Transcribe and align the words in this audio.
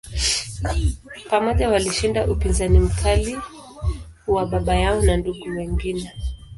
Pamoja, 1.29 1.69
walishinda 1.69 2.27
upinzani 2.27 2.79
mkali 2.79 3.39
wa 4.27 4.45
baba 4.45 4.75
yao 4.75 5.01
na 5.01 5.17
ndugu 5.17 5.45
wengine. 5.57 6.11